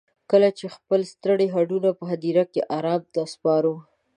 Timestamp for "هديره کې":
2.11-2.61